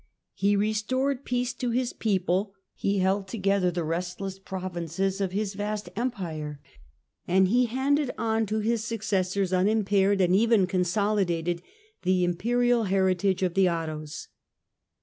He 0.33 0.55
restored 0.55 1.23
peace 1.25 1.53
to 1.53 1.69
his 1.69 1.93
people: 1.93 2.55
he 2.73 2.97
held 2.97 3.27
together 3.27 3.69
the 3.69 3.83
restless 3.83 4.39
pro 4.39 4.61
vinces 4.61 5.21
of 5.21 5.31
his 5.31 5.53
vast 5.53 5.89
Empire, 5.95 6.59
and 7.27 7.47
he 7.49 7.67
handed 7.67 8.09
on 8.17 8.47
to 8.47 8.61
his 8.61 8.83
successors, 8.83 9.53
unimpaired 9.53 10.19
and 10.19 10.35
even 10.35 10.65
consolidated, 10.65 11.61
the 12.01 12.23
imperial 12.23 12.85
heritage 12.85 13.43
of 13.43 13.53
the 13.53 13.67
Ottos. 13.67 14.27